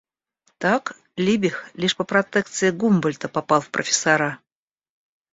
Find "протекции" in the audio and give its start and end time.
2.03-2.71